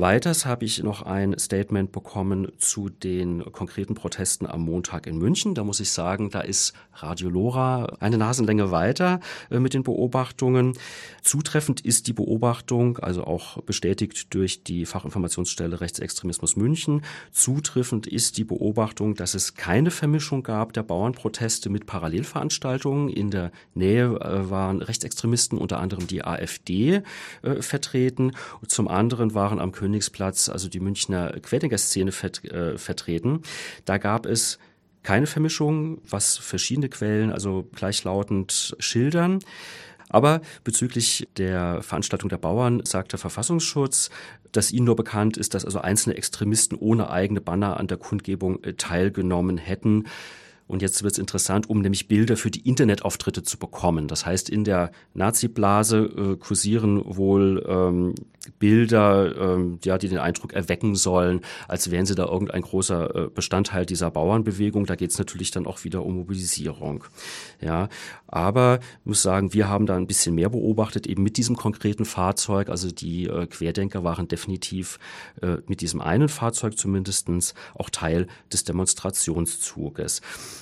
Weiters 0.00 0.46
habe 0.46 0.64
ich 0.64 0.80
noch 0.84 1.02
ein 1.02 1.36
Statement 1.40 1.90
bekommen 1.90 2.52
zu 2.58 2.88
den 2.88 3.50
konkreten 3.50 3.96
Protesten 3.96 4.46
am 4.46 4.60
Montag 4.60 5.08
in 5.08 5.18
München. 5.18 5.56
Da 5.56 5.64
muss 5.64 5.80
ich 5.80 5.90
sagen, 5.90 6.30
da 6.30 6.40
ist 6.40 6.72
Radio 6.94 7.28
Lora 7.28 7.96
eine 7.98 8.16
Nasenlänge 8.16 8.70
weiter 8.70 9.18
äh, 9.50 9.58
mit 9.58 9.74
den 9.74 9.82
Beobachtungen. 9.82 10.74
Zutreffend 11.22 11.80
ist 11.80 12.06
die 12.06 12.12
Beobachtung, 12.12 12.98
also 12.98 13.24
auch 13.24 13.60
bestätigt 13.62 14.32
durch 14.34 14.62
die 14.62 14.86
Fachinformationsstelle 14.86 15.80
Rechtsextremismus 15.80 16.54
München, 16.54 17.02
zutreffend 17.32 18.06
ist 18.06 18.38
die 18.38 18.44
Beobachtung, 18.44 19.16
dass 19.16 19.34
es 19.34 19.54
keine 19.54 19.90
Vermischung 19.90 20.44
gab 20.44 20.74
der 20.74 20.84
Bauernproteste 20.84 21.70
mit 21.70 21.86
Parallelveranstaltungen. 21.86 23.08
In 23.08 23.32
der 23.32 23.50
Nähe 23.74 24.14
äh, 24.20 24.48
waren 24.48 24.80
Rechtsextremisten, 24.80 25.58
unter 25.58 25.80
anderem 25.80 26.06
die 26.06 26.24
AfD, 26.24 27.02
äh, 27.42 27.62
vertreten. 27.62 28.30
Zum 28.68 28.86
anderen 28.86 29.34
waren 29.34 29.58
am 29.58 29.72
König 29.72 29.87
Königsplatz, 29.88 30.50
also 30.50 30.68
die 30.68 30.80
Münchner 30.80 31.32
Querdenker-Szene 31.40 32.12
vert, 32.12 32.44
äh, 32.44 32.76
vertreten. 32.76 33.40
Da 33.86 33.96
gab 33.96 34.26
es 34.26 34.58
keine 35.02 35.26
Vermischung, 35.26 36.02
was 36.08 36.36
verschiedene 36.36 36.90
Quellen, 36.90 37.32
also 37.32 37.66
gleichlautend 37.74 38.76
schildern. 38.78 39.38
Aber 40.10 40.42
bezüglich 40.64 41.26
der 41.38 41.82
Veranstaltung 41.82 42.28
der 42.28 42.36
Bauern 42.36 42.84
sagt 42.84 43.12
der 43.12 43.18
Verfassungsschutz, 43.18 44.10
dass 44.52 44.72
ihnen 44.72 44.84
nur 44.86 44.96
bekannt 44.96 45.38
ist, 45.38 45.54
dass 45.54 45.64
also 45.64 45.80
einzelne 45.80 46.16
Extremisten 46.16 46.76
ohne 46.76 47.10
eigene 47.10 47.40
Banner 47.40 47.78
an 47.78 47.86
der 47.86 47.96
Kundgebung 47.96 48.62
äh, 48.64 48.74
teilgenommen 48.74 49.56
hätten. 49.56 50.04
Und 50.68 50.82
jetzt 50.82 51.02
wird 51.02 51.14
es 51.14 51.18
interessant, 51.18 51.68
um 51.68 51.80
nämlich 51.80 52.08
Bilder 52.08 52.36
für 52.36 52.50
die 52.50 52.68
Internetauftritte 52.68 53.42
zu 53.42 53.58
bekommen. 53.58 54.06
Das 54.06 54.26
heißt, 54.26 54.48
in 54.48 54.64
der 54.64 54.92
Nazi-Blase 55.14 55.98
äh, 55.98 56.36
kursieren 56.36 57.02
wohl 57.04 57.64
ähm, 57.66 58.14
Bilder, 58.58 59.36
ähm, 59.36 59.78
ja, 59.84 59.98
die 59.98 60.08
den 60.08 60.18
Eindruck 60.18 60.52
erwecken 60.52 60.94
sollen, 60.94 61.40
als 61.66 61.90
wären 61.90 62.06
sie 62.06 62.14
da 62.14 62.26
irgendein 62.26 62.62
großer 62.62 63.14
äh, 63.14 63.28
Bestandteil 63.28 63.86
dieser 63.86 64.10
Bauernbewegung. 64.10 64.86
Da 64.86 64.96
geht 64.96 65.10
es 65.10 65.18
natürlich 65.18 65.50
dann 65.50 65.66
auch 65.66 65.84
wieder 65.84 66.04
um 66.04 66.16
Mobilisierung. 66.16 67.04
Ja, 67.60 67.88
aber 68.26 68.80
ich 69.00 69.06
muss 69.06 69.22
sagen, 69.22 69.52
wir 69.52 69.68
haben 69.68 69.86
da 69.86 69.96
ein 69.96 70.06
bisschen 70.06 70.34
mehr 70.34 70.50
beobachtet, 70.50 71.06
eben 71.06 71.22
mit 71.22 71.36
diesem 71.36 71.56
konkreten 71.56 72.04
Fahrzeug. 72.04 72.68
Also 72.68 72.90
die 72.90 73.26
äh, 73.26 73.46
Querdenker 73.46 74.04
waren 74.04 74.28
definitiv 74.28 74.98
äh, 75.42 75.56
mit 75.66 75.80
diesem 75.80 76.00
einen 76.00 76.28
Fahrzeug 76.28 76.78
zumindestens 76.78 77.54
auch 77.74 77.90
Teil 77.90 78.26
des 78.52 78.64
Demonstrationszuges. 78.64 80.20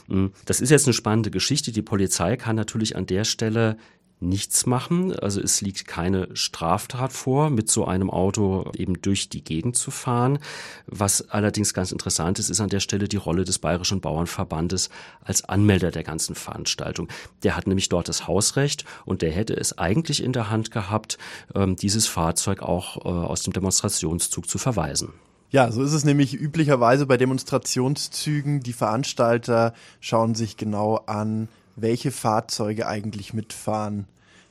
Hm, 0.09 0.33
das 0.45 0.61
ist 0.61 0.71
jetzt 0.71 0.87
eine 0.87 0.95
spannende 0.95 1.31
Geschichte. 1.31 1.73
Die 1.73 1.83
Polizei 1.83 2.37
kann 2.37 2.57
natürlich 2.57 2.97
an 2.97 3.07
der 3.07 3.25
Stelle 3.25 3.77
nichts 4.21 4.65
machen. 4.67 5.15
Also 5.15 5.41
es 5.41 5.61
liegt 5.61 5.87
keine 5.87 6.29
Straftat 6.35 7.13
vor, 7.13 7.51
mit 7.51 7.71
so 7.71 7.85
einem 7.85 8.11
Auto 8.11 8.71
eben 8.75 9.01
durch 9.03 9.29
die 9.29 9.45
Gegend 9.45 9.77
zu 9.77 9.91
fahren. 9.91 10.39
Was 10.87 11.29
allerdings 11.31 11.75
ganz 11.75 11.93
interessant 11.93 12.39
ist, 12.39 12.49
ist 12.49 12.61
an 12.61 12.71
der 12.71 12.81
Stelle 12.81 13.09
die 13.09 13.19
Rolle 13.19 13.45
des 13.45 13.59
Bayerischen 13.59 14.01
Bauernverbandes 14.01 14.89
als 15.23 15.45
Anmelder 15.45 15.91
der 15.91 16.03
ganzen 16.03 16.35
Veranstaltung. 16.35 17.09
Der 17.43 17.57
hat 17.57 17.67
nämlich 17.67 17.89
dort 17.89 18.09
das 18.09 18.27
Hausrecht 18.27 18.85
und 19.05 19.23
der 19.23 19.33
hätte 19.33 19.55
es 19.55 19.77
eigentlich 19.77 20.23
in 20.23 20.33
der 20.33 20.51
Hand 20.51 20.71
gehabt, 20.71 21.19
ähm, 21.55 21.77
dieses 21.77 22.07
Fahrzeug 22.07 22.63
auch 22.63 23.05
äh, 23.05 23.09
aus 23.09 23.43
dem 23.43 23.53
Demonstrationszug 23.53 24.49
zu 24.49 24.59
verweisen. 24.59 25.13
Ja, 25.51 25.71
so 25.71 25.83
ist 25.83 25.93
es 25.93 26.05
nämlich 26.05 26.35
üblicherweise 26.35 27.07
bei 27.07 27.17
Demonstrationszügen. 27.17 28.61
Die 28.61 28.73
Veranstalter 28.73 29.75
schauen 30.01 30.35
sich 30.35 30.57
genau 30.57 30.97
an, 31.07 31.49
welche 31.77 32.11
Fahrzeuge 32.11 32.89
eigentlich 32.89 33.33
mitfahren. 33.33 34.07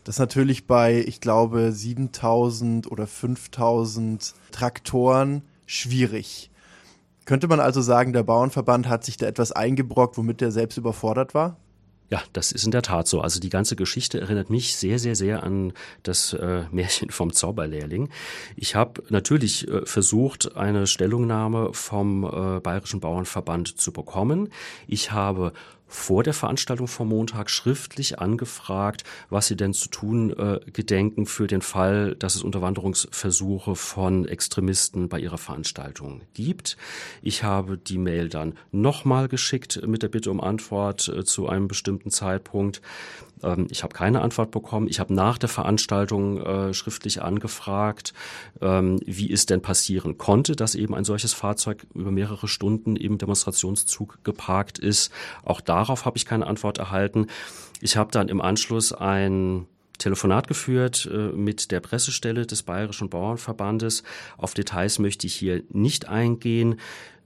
Das 0.06 0.20
natürlich 0.20 0.68
bei, 0.68 1.04
ich 1.06 1.20
glaube, 1.20 1.72
7000 1.72 2.90
oder 2.92 3.08
5000 3.08 4.36
Traktoren 4.52 5.42
schwierig. 5.66 6.52
Könnte 7.26 7.48
man 7.48 7.60
also 7.60 7.82
sagen, 7.82 8.14
der 8.14 8.24
Bauernverband 8.24 8.88
hat 8.88 9.04
sich 9.04 9.18
da 9.18 9.26
etwas 9.26 9.52
eingebrockt, 9.52 10.18
womit 10.18 10.44
er 10.44 10.52
selbst 10.52 10.78
überfordert 10.78 11.34
war? 11.34 11.58
Ja, 12.12 12.22
das 12.34 12.52
ist 12.52 12.66
in 12.66 12.72
der 12.72 12.84
Tat 12.84 13.08
so. 13.08 13.22
Also 13.22 13.40
die 13.40 13.50
ganze 13.50 13.76
Geschichte 13.76 14.22
erinnert 14.22 14.50
mich 14.52 14.76
sehr, 14.76 15.00
sehr, 15.00 15.16
sehr 15.16 15.44
an 15.44 15.74
das 16.04 16.34
äh, 16.34 16.64
Märchen 16.72 17.10
vom 17.10 17.34
Zauberlehrling. 17.34 18.10
Ich 18.56 18.76
habe 18.76 19.04
natürlich 19.10 19.68
äh, 19.68 19.86
versucht, 19.86 20.56
eine 20.56 20.86
Stellungnahme 20.86 21.74
vom 21.74 22.24
äh, 22.24 22.60
Bayerischen 22.60 23.00
Bauernverband 23.00 23.80
zu 23.80 23.92
bekommen. 23.92 24.50
Ich 24.88 25.12
habe 25.12 25.54
vor 25.88 26.24
der 26.24 26.34
Veranstaltung 26.34 26.88
vom 26.88 27.10
Montag 27.10 27.50
schriftlich 27.50 28.20
angefragt, 28.20 29.04
was 29.30 29.48
sie 29.48 29.56
denn 29.56 29.74
zu 29.74 29.90
tun 29.90 30.32
äh, 30.32 30.60
gedenken 30.72 31.26
für 31.26 31.48
den 31.48 31.62
Fall, 31.62 32.16
dass 32.16 32.36
es 32.36 32.44
Unterwanderungsversuche 32.44 33.76
von 33.76 34.28
Extremisten 34.28 35.10
bei 35.10 35.20
ihrer 35.20 35.38
Veranstaltung 35.38 36.22
gibt. 36.34 36.78
Ich 37.22 37.44
habe 37.44 37.78
die 37.78 37.98
Mail 37.98 38.30
dann 38.30 38.58
nochmal 38.72 39.28
geschickt 39.28 39.82
mit 39.86 40.04
der 40.04 40.10
Bitte 40.10 40.32
um 40.32 40.42
Antwort 40.42 41.08
äh, 41.08 41.24
zu 41.24 41.48
einem 41.48 41.68
bestimmten 41.68 42.10
Zeitpunkt. 42.10 42.82
Ähm, 43.44 43.68
ich 43.70 43.84
habe 43.84 43.94
keine 43.94 44.22
Antwort 44.22 44.52
bekommen. 44.52 44.88
Ich 44.90 45.00
habe 45.00 45.14
nach 45.14 45.38
der 45.38 45.50
Veranstaltung 45.50 46.42
äh, 46.42 46.74
schriftlich 46.74 47.22
angefragt, 47.22 48.14
ähm, 48.62 49.00
wie 49.06 49.32
es 49.32 49.46
denn 49.46 49.62
passieren 49.62 50.18
konnte, 50.18 50.56
dass 50.56 50.76
eben 50.76 50.96
ein 50.96 51.06
solches 51.06 51.34
Fahrzeug 51.34 51.86
über 51.94 52.12
mehrere 52.12 52.48
Stunden 52.48 52.96
im 52.96 53.18
Demonstrationszug 53.18 54.24
geparkt 54.24 54.80
ist. 54.80 55.12
Auch 55.44 55.62
darauf 55.62 56.06
habe 56.06 56.18
ich 56.18 56.26
keine 56.26 56.48
Antwort 56.48 56.78
erhalten. 56.78 57.28
Ich 57.82 57.98
habe 57.98 58.12
dann 58.12 58.30
im 58.30 58.42
Anschluss 58.42 58.94
ein 58.94 59.68
Telefonat 59.98 60.48
geführt 60.48 61.10
äh, 61.12 61.30
mit 61.30 61.72
der 61.72 61.80
Pressestelle 61.80 62.46
des 62.46 62.64
Bayerischen 62.64 63.10
Bauernverbandes. 63.10 64.04
Auf 64.38 64.54
Details 64.54 65.00
möchte 65.00 65.28
ich 65.28 65.36
hier 65.36 65.64
nicht 65.70 66.08
eingehen. 66.08 66.80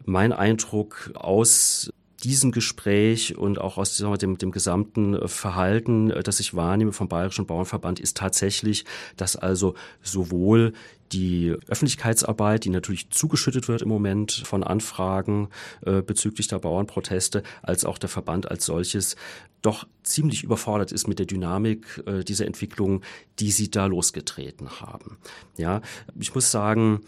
Mein 0.06 0.32
Eindruck 0.32 1.12
aus 1.16 1.92
diesem 2.20 2.52
Gespräch 2.52 3.38
und 3.38 3.60
auch 3.60 3.78
aus 3.78 4.00
wir, 4.00 4.18
dem, 4.18 4.38
dem 4.38 4.52
gesamten 4.52 5.14
äh, 5.16 5.28
Verhalten, 5.28 6.12
äh, 6.12 6.24
das 6.24 6.40
ich 6.40 6.56
wahrnehme 6.56 6.94
vom 6.94 7.08
Bayerischen 7.08 7.46
Bauernverband, 7.46 8.00
ist 8.00 8.18
tatsächlich, 8.18 8.86
dass 9.18 9.36
also 9.36 9.76
sowohl 10.02 10.74
die 11.12 11.56
Öffentlichkeitsarbeit, 11.68 12.66
die 12.66 12.70
natürlich 12.70 13.10
zugeschüttet 13.10 13.68
wird 13.68 13.82
im 13.82 13.90
Moment 13.90 14.32
von 14.46 14.64
Anfragen 14.64 15.50
äh, 15.86 16.02
bezüglich 16.02 16.48
der 16.48 16.60
Bauernproteste, 16.60 17.44
als 17.62 17.86
auch 17.86 17.98
der 17.98 18.10
Verband 18.10 18.50
als 18.50 18.66
solches 18.66 19.16
doch 19.62 19.88
ziemlich 20.04 20.44
überfordert 20.44 20.92
ist 20.92 21.08
mit 21.08 21.20
der 21.20 21.26
Dynamik 21.26 22.04
äh, 22.06 22.24
dieser 22.24 22.46
Entwicklung, 22.46 23.02
die 23.40 23.52
sie 23.52 23.70
da 23.70 23.88
losgetreten 23.88 24.82
haben. 24.82 25.18
Ja, 25.58 25.82
ich 26.18 26.34
muss 26.34 26.52
sagen, 26.52 27.02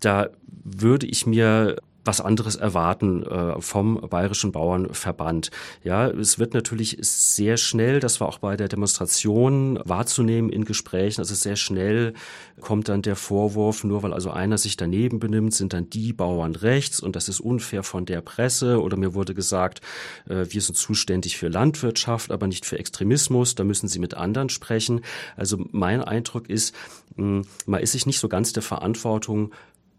da 0.00 0.28
würde 0.46 1.06
ich 1.06 1.26
mir 1.26 1.76
was 2.08 2.22
anderes 2.22 2.56
erwarten 2.56 3.22
äh, 3.22 3.60
vom 3.60 4.00
Bayerischen 4.08 4.50
Bauernverband. 4.50 5.50
Ja, 5.84 6.08
es 6.08 6.38
wird 6.38 6.54
natürlich 6.54 6.96
sehr 7.02 7.58
schnell, 7.58 8.00
das 8.00 8.18
war 8.18 8.28
auch 8.28 8.38
bei 8.38 8.56
der 8.56 8.68
Demonstration 8.68 9.78
wahrzunehmen 9.84 10.48
in 10.50 10.64
Gesprächen, 10.64 11.20
also 11.20 11.34
sehr 11.34 11.56
schnell 11.56 12.14
kommt 12.62 12.88
dann 12.88 13.02
der 13.02 13.14
Vorwurf, 13.14 13.84
nur 13.84 14.02
weil 14.02 14.14
also 14.14 14.30
einer 14.30 14.56
sich 14.56 14.78
daneben 14.78 15.18
benimmt, 15.18 15.52
sind 15.54 15.74
dann 15.74 15.90
die 15.90 16.14
Bauern 16.14 16.54
rechts 16.54 16.98
und 16.98 17.14
das 17.14 17.28
ist 17.28 17.40
unfair 17.40 17.82
von 17.82 18.06
der 18.06 18.22
Presse 18.22 18.80
oder 18.80 18.96
mir 18.96 19.12
wurde 19.12 19.34
gesagt, 19.34 19.82
äh, 20.30 20.46
wir 20.48 20.62
sind 20.62 20.76
zuständig 20.76 21.36
für 21.36 21.48
Landwirtschaft, 21.48 22.32
aber 22.32 22.46
nicht 22.46 22.64
für 22.64 22.78
Extremismus, 22.78 23.54
da 23.54 23.64
müssen 23.64 23.86
sie 23.86 23.98
mit 23.98 24.14
anderen 24.14 24.48
sprechen. 24.48 25.02
Also 25.36 25.62
mein 25.72 26.02
Eindruck 26.02 26.48
ist, 26.48 26.74
mh, 27.16 27.42
man 27.66 27.82
ist 27.82 27.92
sich 27.92 28.06
nicht 28.06 28.18
so 28.18 28.30
ganz 28.30 28.54
der 28.54 28.62
Verantwortung 28.62 29.52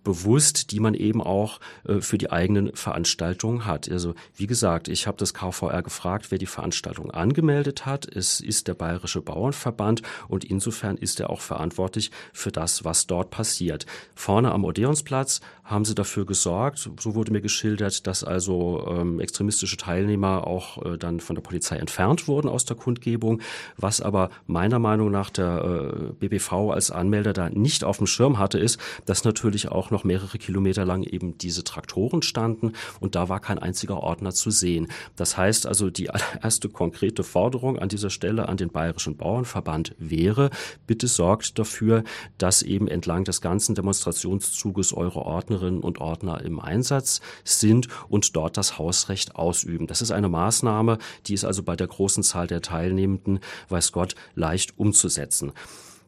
bewusst, 0.09 0.71
die 0.71 0.79
man 0.79 0.95
eben 0.95 1.21
auch 1.21 1.59
äh, 1.87 2.01
für 2.01 2.17
die 2.17 2.31
eigenen 2.31 2.75
Veranstaltungen 2.75 3.67
hat. 3.67 3.87
Also 3.91 4.15
wie 4.35 4.47
gesagt, 4.47 4.87
ich 4.87 5.05
habe 5.05 5.17
das 5.17 5.35
KVR 5.35 5.83
gefragt, 5.83 6.31
wer 6.31 6.39
die 6.39 6.47
Veranstaltung 6.47 7.11
angemeldet 7.11 7.85
hat. 7.85 8.07
Es 8.07 8.39
ist 8.39 8.67
der 8.67 8.73
Bayerische 8.73 9.21
Bauernverband 9.21 10.01
und 10.27 10.43
insofern 10.43 10.97
ist 10.97 11.19
er 11.19 11.29
auch 11.29 11.41
verantwortlich 11.41 12.09
für 12.33 12.51
das, 12.51 12.83
was 12.83 13.05
dort 13.05 13.29
passiert. 13.29 13.85
Vorne 14.15 14.51
am 14.51 14.65
Odeonsplatz 14.65 15.41
haben 15.69 15.85
sie 15.85 15.93
dafür 15.93 16.25
gesorgt, 16.25 16.89
so 16.99 17.13
wurde 17.13 17.31
mir 17.31 17.41
geschildert, 17.41 18.07
dass 18.07 18.23
also 18.23 18.87
ähm, 18.89 19.19
extremistische 19.19 19.77
Teilnehmer 19.77 20.47
auch 20.47 20.83
äh, 20.83 20.97
dann 20.97 21.19
von 21.19 21.35
der 21.35 21.43
Polizei 21.43 21.75
entfernt 21.75 22.27
wurden 22.27 22.49
aus 22.49 22.65
der 22.65 22.75
Kundgebung, 22.75 23.41
was 23.77 24.01
aber 24.01 24.31
meiner 24.47 24.79
Meinung 24.79 25.11
nach 25.11 25.29
der 25.29 25.63
äh, 25.63 26.13
BBV 26.13 26.71
als 26.71 26.89
Anmelder 26.89 27.33
da 27.33 27.51
nicht 27.51 27.83
auf 27.83 27.97
dem 27.97 28.07
Schirm 28.07 28.39
hatte, 28.39 28.57
ist, 28.57 28.79
dass 29.05 29.23
natürlich 29.23 29.69
auch 29.69 29.91
noch 29.91 29.98
mehrere 30.03 30.37
Kilometer 30.37 30.85
lang 30.85 31.03
eben 31.03 31.37
diese 31.37 31.63
Traktoren 31.63 32.21
standen 32.21 32.73
und 32.99 33.15
da 33.15 33.29
war 33.29 33.39
kein 33.39 33.59
einziger 33.59 34.01
Ordner 34.01 34.31
zu 34.31 34.51
sehen. 34.51 34.87
Das 35.15 35.37
heißt 35.37 35.65
also, 35.65 35.89
die 35.89 36.09
allererste 36.09 36.69
konkrete 36.69 37.23
Forderung 37.23 37.77
an 37.79 37.89
dieser 37.89 38.09
Stelle 38.09 38.49
an 38.49 38.57
den 38.57 38.69
Bayerischen 38.69 39.17
Bauernverband 39.17 39.95
wäre, 39.97 40.49
bitte 40.87 41.07
sorgt 41.07 41.59
dafür, 41.59 42.03
dass 42.37 42.61
eben 42.61 42.87
entlang 42.87 43.23
des 43.23 43.41
ganzen 43.41 43.75
Demonstrationszuges 43.75 44.93
eure 44.93 45.19
Ordnerinnen 45.19 45.81
und 45.81 45.99
Ordner 45.99 46.41
im 46.41 46.59
Einsatz 46.59 47.21
sind 47.43 47.87
und 48.09 48.35
dort 48.35 48.57
das 48.57 48.77
Hausrecht 48.77 49.35
ausüben. 49.35 49.87
Das 49.87 50.01
ist 50.01 50.11
eine 50.11 50.29
Maßnahme, 50.29 50.97
die 51.27 51.33
ist 51.33 51.45
also 51.45 51.63
bei 51.63 51.75
der 51.75 51.87
großen 51.87 52.23
Zahl 52.23 52.47
der 52.47 52.61
Teilnehmenden, 52.61 53.39
weiß 53.69 53.91
Gott, 53.91 54.15
leicht 54.35 54.77
umzusetzen. 54.77 55.53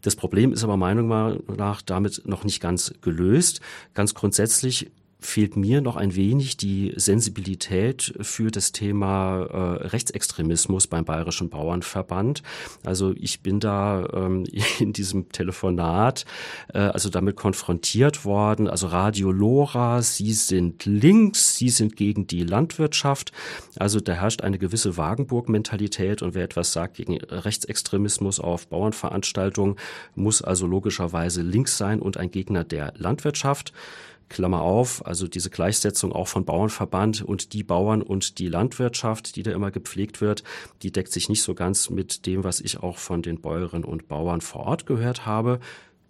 Das 0.01 0.15
Problem 0.15 0.51
ist 0.51 0.63
aber 0.63 0.77
meiner 0.77 1.03
Meinung 1.03 1.43
nach 1.57 1.81
damit 1.81 2.23
noch 2.25 2.43
nicht 2.43 2.61
ganz 2.61 2.93
gelöst. 3.01 3.61
Ganz 3.93 4.13
grundsätzlich 4.13 4.91
fehlt 5.21 5.55
mir 5.55 5.81
noch 5.81 5.95
ein 5.95 6.15
wenig 6.15 6.57
die 6.57 6.93
Sensibilität 6.95 8.13
für 8.21 8.49
das 8.49 8.71
Thema 8.71 9.43
äh, 9.43 9.87
Rechtsextremismus 9.87 10.87
beim 10.87 11.05
Bayerischen 11.05 11.49
Bauernverband. 11.49 12.41
Also 12.83 13.13
ich 13.15 13.41
bin 13.41 13.59
da 13.59 14.07
ähm, 14.13 14.45
in 14.79 14.93
diesem 14.93 15.29
Telefonat 15.29 16.25
äh, 16.73 16.79
also 16.79 17.09
damit 17.09 17.35
konfrontiert 17.35 18.25
worden. 18.25 18.67
Also 18.67 18.87
Radio 18.87 19.31
Lora, 19.31 20.01
Sie 20.01 20.33
sind 20.33 20.85
links, 20.85 21.55
Sie 21.55 21.69
sind 21.69 21.95
gegen 21.95 22.25
die 22.25 22.43
Landwirtschaft. 22.43 23.31
Also 23.77 23.99
da 23.99 24.13
herrscht 24.13 24.41
eine 24.41 24.57
gewisse 24.57 24.97
Wagenburg-Mentalität 24.97 26.23
und 26.23 26.33
wer 26.33 26.43
etwas 26.43 26.73
sagt 26.73 26.95
gegen 26.95 27.17
Rechtsextremismus 27.17 28.39
auf 28.39 28.67
Bauernveranstaltungen, 28.67 29.75
muss 30.15 30.41
also 30.41 30.65
logischerweise 30.65 31.43
links 31.43 31.77
sein 31.77 32.01
und 32.01 32.17
ein 32.17 32.31
Gegner 32.31 32.63
der 32.63 32.93
Landwirtschaft. 32.97 33.71
Klammer 34.31 34.61
auf, 34.61 35.05
also 35.05 35.27
diese 35.27 35.49
Gleichsetzung 35.49 36.13
auch 36.13 36.27
von 36.27 36.45
Bauernverband 36.45 37.21
und 37.21 37.53
die 37.53 37.63
Bauern 37.63 38.01
und 38.01 38.39
die 38.39 38.47
Landwirtschaft, 38.47 39.35
die 39.35 39.43
da 39.43 39.51
immer 39.51 39.71
gepflegt 39.71 40.21
wird, 40.21 40.43
die 40.81 40.91
deckt 40.91 41.11
sich 41.11 41.29
nicht 41.29 41.43
so 41.43 41.53
ganz 41.53 41.89
mit 41.89 42.25
dem, 42.25 42.43
was 42.43 42.61
ich 42.61 42.79
auch 42.79 42.97
von 42.97 43.21
den 43.21 43.41
Bäuerinnen 43.41 43.83
und 43.83 44.07
Bauern 44.07 44.41
vor 44.41 44.61
Ort 44.61 44.85
gehört 44.85 45.25
habe. 45.25 45.59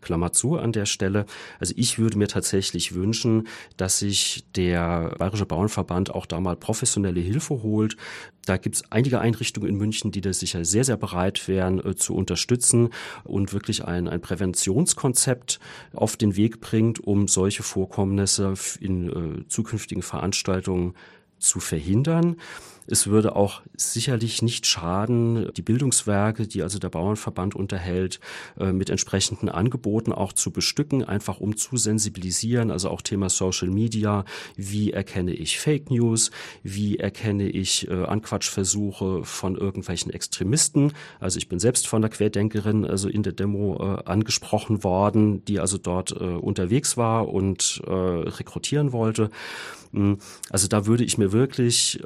Klammer 0.02 0.32
zu 0.34 0.58
an 0.58 0.72
der 0.72 0.86
Stelle. 0.86 1.26
Also 1.60 1.74
ich 1.78 2.00
würde 2.00 2.18
mir 2.18 2.28
tatsächlich 2.28 2.94
wünschen, 2.94 3.48
dass 3.78 4.00
sich 4.00 4.44
der 4.56 5.16
Bayerische 5.18 5.46
Bauernverband 5.46 6.14
auch 6.14 6.26
da 6.26 6.40
mal 6.40 6.56
professionelle 6.56 7.20
Hilfe 7.20 7.64
holt. 7.64 7.98
Da 8.46 8.58
gibt 8.58 8.76
es 8.78 8.92
einige 8.92 9.20
Einrichtungen 9.20 9.70
in 9.70 9.78
München, 9.78 10.12
die 10.12 10.22
da 10.22 10.34
sicher 10.34 10.66
sehr, 10.66 10.84
sehr 10.84 10.98
bereit 10.98 11.48
wären 11.48 11.84
äh, 11.86 11.96
zu 11.96 12.16
unterstützen 12.16 12.90
und 13.24 13.54
wirklich 13.54 13.86
ein, 13.86 14.08
ein 14.08 14.22
Präventionskonzept 14.22 15.60
auf 15.94 16.18
den 16.18 16.36
Weg 16.36 16.60
bringt, 16.60 17.00
um 17.00 17.28
solche 17.28 17.64
Vorkommnisse 17.64 18.54
in 18.80 19.10
äh, 19.10 19.48
zukünftigen 19.48 20.02
Veranstaltungen 20.02 20.96
zu 21.38 21.60
verhindern. 21.60 22.38
Es 22.88 23.08
würde 23.08 23.36
auch 23.36 23.62
sicherlich 23.76 24.42
nicht 24.42 24.66
schaden, 24.66 25.52
die 25.56 25.62
Bildungswerke, 25.62 26.48
die 26.48 26.64
also 26.64 26.80
der 26.80 26.90
Bauernverband 26.90 27.56
unterhält, 27.56 28.20
äh, 28.60 28.72
mit 28.74 28.90
entsprechenden 28.90 29.50
Angeboten 29.50 30.12
auch 30.12 30.34
zu 30.34 30.52
bestücken, 30.52 31.04
einfach 31.04 31.40
um 31.40 31.56
zu 31.56 31.78
sensibilisieren. 31.78 32.72
Also 32.72 32.90
auch 32.90 33.02
Thema 33.02 33.30
Social 33.30 33.70
Media. 33.70 34.26
Wie 34.56 34.92
erkenne 34.92 35.34
ich 35.34 35.60
Fake 35.60 35.92
News? 35.92 36.32
Wie 36.64 36.98
erkenne 36.98 37.50
ich 37.50 37.88
äh, 37.90 38.04
Anquatschversuche 38.04 39.24
von 39.24 39.56
irgendwelchen 39.56 40.12
Extremisten? 40.12 40.94
Also 41.20 41.38
ich 41.38 41.48
bin 41.48 41.60
selbst 41.60 41.88
von 41.88 42.02
der 42.02 42.10
Querdenkerin 42.10 42.86
also 42.86 43.10
in 43.10 43.24
der 43.24 43.34
Demo 43.34 43.76
äh, 43.80 44.04
angesprochen 44.10 44.84
worden, 44.84 45.46
die 45.46 45.60
also 45.60 45.78
dort 45.78 46.12
unterwegs 46.12 46.98
war 46.98 47.30
und 47.30 47.82
rekrutieren 47.86 48.92
wollte. 48.92 49.30
Hm, 49.94 50.18
also 50.50 50.68
da 50.68 50.86
würde 50.86 51.04
ich 51.04 51.18
mir 51.18 51.32
wirklich 51.32 52.00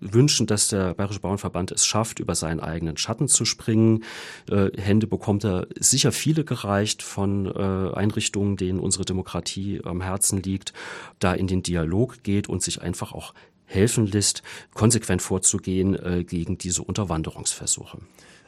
wünschen, 0.00 0.46
dass 0.46 0.68
der 0.68 0.94
Bayerische 0.94 1.20
Bauernverband 1.20 1.72
es 1.72 1.86
schafft, 1.86 2.18
über 2.18 2.34
seinen 2.34 2.60
eigenen 2.60 2.96
Schatten 2.96 3.28
zu 3.28 3.44
springen. 3.44 4.04
Äh, 4.50 4.70
Hände 4.80 5.06
bekommt 5.06 5.44
er 5.44 5.66
sicher 5.78 6.12
viele 6.12 6.44
gereicht 6.44 7.02
von 7.02 7.46
äh, 7.46 7.94
Einrichtungen, 7.94 8.56
denen 8.56 8.80
unsere 8.80 9.04
Demokratie 9.04 9.80
am 9.84 10.00
Herzen 10.00 10.42
liegt, 10.42 10.72
da 11.18 11.34
in 11.34 11.46
den 11.46 11.62
Dialog 11.62 12.22
geht 12.22 12.48
und 12.48 12.62
sich 12.62 12.82
einfach 12.82 13.12
auch 13.12 13.34
helfen 13.66 14.06
lässt, 14.06 14.42
konsequent 14.74 15.22
vorzugehen 15.22 15.94
äh, 15.94 16.24
gegen 16.24 16.58
diese 16.58 16.82
Unterwanderungsversuche. 16.82 17.98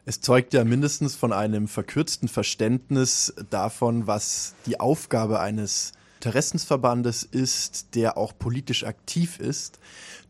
Es 0.04 0.20
zeugt 0.20 0.54
ja 0.54 0.62
mindestens 0.64 1.16
von 1.16 1.32
einem 1.32 1.66
verkürzten 1.66 2.28
Verständnis 2.28 3.34
davon, 3.50 4.06
was 4.06 4.54
die 4.66 4.78
Aufgabe 4.78 5.40
eines 5.40 5.92
Interessensverbandes 6.16 7.22
ist, 7.24 7.94
der 7.94 8.16
auch 8.16 8.32
politisch 8.38 8.84
aktiv 8.84 9.38
ist. 9.38 9.78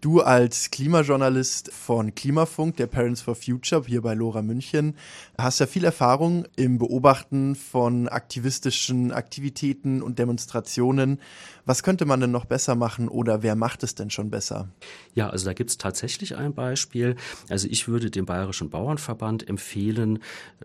Du 0.03 0.21
als 0.21 0.71
Klimajournalist 0.71 1.73
von 1.73 2.15
Klimafunk, 2.15 2.77
der 2.77 2.87
Parents 2.87 3.23
for 3.23 3.35
Future 3.35 3.83
hier 3.87 4.03
bei 4.03 4.13
Lora 4.13 4.43
München, 4.43 4.95
hast 5.39 5.59
ja 5.59 5.67
viel 5.67 5.85
Erfahrung 5.85 6.45
im 6.55 6.79
Beobachten 6.79 7.55
von 7.55 8.07
aktivistischen 8.07 9.11
Aktivitäten 9.11 10.03
und 10.03 10.19
Demonstrationen. 10.19 11.19
Was 11.65 11.83
könnte 11.83 12.05
man 12.05 12.21
denn 12.21 12.31
noch 12.31 12.45
besser 12.45 12.75
machen 12.75 13.09
oder 13.09 13.43
wer 13.43 13.57
macht 13.57 13.83
es 13.83 13.95
denn 13.95 14.11
schon 14.11 14.31
besser? 14.31 14.69
Ja, 15.15 15.31
also 15.31 15.47
da 15.47 15.55
gibt 15.55 15.71
es 15.71 15.79
tatsächlich 15.79 16.37
ein 16.37 16.55
Beispiel. 16.55 17.17
Also 17.49 17.67
ich 17.69 17.89
würde 17.89 18.11
dem 18.11 18.27
Bayerischen 18.27 18.69
Bauernverband 18.69 19.49
empfehlen, 19.49 20.21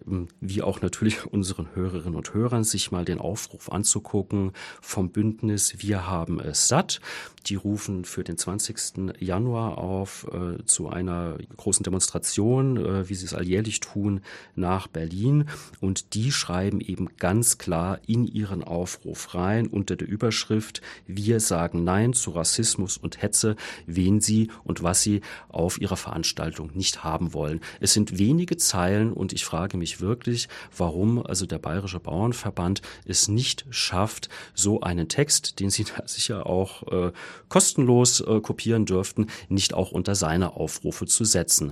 ähm, 0.05 0.27
wie 0.41 0.61
auch 0.61 0.81
natürlich 0.81 1.25
unseren 1.31 1.73
Hörerinnen 1.73 2.15
und 2.15 2.33
Hörern, 2.33 2.65
sich 2.65 2.91
mal 2.91 3.05
den 3.05 3.19
Aufruf 3.19 3.71
anzugucken 3.71 4.51
vom 4.81 5.09
Bündnis 5.09 5.75
Wir 5.79 6.05
haben 6.05 6.39
es 6.39 6.67
satt. 6.67 6.99
Die 7.47 7.55
rufen 7.55 8.05
für 8.05 8.23
den 8.23 8.37
20. 8.37 9.19
Januar 9.19 9.77
auf 9.77 10.27
äh, 10.31 10.63
zu 10.65 10.89
einer 10.89 11.37
großen 11.57 11.83
Demonstration, 11.83 12.77
äh, 12.77 13.09
wie 13.09 13.15
sie 13.15 13.25
es 13.25 13.33
alljährlich 13.33 13.79
tun, 13.79 14.21
nach 14.55 14.87
Berlin. 14.87 15.45
Und 15.79 16.13
die 16.13 16.31
schreiben 16.31 16.81
eben 16.81 17.09
ganz 17.17 17.57
klar 17.57 17.99
in 18.07 18.25
ihren 18.25 18.63
Aufruf 18.63 19.33
rein 19.35 19.67
unter 19.67 19.95
der 19.95 20.07
Überschrift 20.07 20.81
wir 21.07 21.39
sagen 21.39 21.83
Nein 21.83 22.13
zu 22.13 22.31
Rassismus 22.31 22.97
und 22.97 23.21
Hetze, 23.21 23.55
wen 23.85 24.21
sie 24.21 24.49
und 24.63 24.83
was 24.83 25.01
sie 25.01 25.21
auf 25.49 25.79
ihrer 25.79 25.97
Veranstaltung 25.97 26.71
nicht 26.73 27.03
haben 27.03 27.33
wollen. 27.33 27.61
Es 27.79 27.93
sind 27.93 28.17
wenige 28.17 28.57
Zeilen 28.57 29.13
und 29.13 29.33
ich 29.33 29.45
frage 29.45 29.77
mich 29.77 30.01
wirklich, 30.01 30.47
warum 30.75 31.25
also 31.25 31.45
der 31.45 31.59
Bayerische 31.59 31.99
Bauernverband 31.99 32.81
es 33.05 33.27
nicht 33.27 33.65
schafft, 33.69 34.29
so 34.53 34.81
einen 34.81 35.07
Text, 35.07 35.59
den 35.59 35.69
sie 35.69 35.85
da 35.97 36.07
sicher 36.07 36.45
auch 36.45 36.83
äh, 36.91 37.11
kostenlos 37.49 38.21
äh, 38.21 38.41
kopieren 38.41 38.85
dürften, 38.85 39.27
nicht 39.49 39.73
auch 39.73 39.91
unter 39.91 40.15
seine 40.15 40.55
Aufrufe 40.55 41.05
zu 41.05 41.25
setzen. 41.25 41.69